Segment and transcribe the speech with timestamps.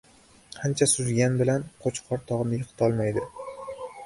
[0.61, 3.29] •Qancha suzgan bilan qo‘chqor tog‘ni yiqitolmaydi.